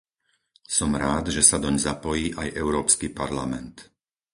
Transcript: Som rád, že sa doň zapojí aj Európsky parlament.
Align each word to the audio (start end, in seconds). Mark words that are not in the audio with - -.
Som 0.77 0.91
rád, 1.03 1.25
že 1.35 1.43
sa 1.49 1.57
doň 1.63 1.75
zapojí 1.87 2.25
aj 2.41 2.55
Európsky 2.61 3.07
parlament. 3.19 3.75